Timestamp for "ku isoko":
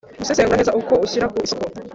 1.31-1.77